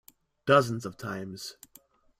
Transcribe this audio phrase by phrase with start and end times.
[0.47, 1.57] Dozens of times.